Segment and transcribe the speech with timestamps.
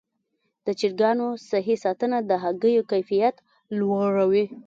[0.65, 3.35] د چرګانو صحي ساتنه د هګیو کیفیت
[3.79, 4.45] لوړوي.